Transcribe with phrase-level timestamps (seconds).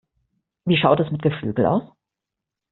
[0.65, 1.83] Wie schaut es mit Geflügel aus?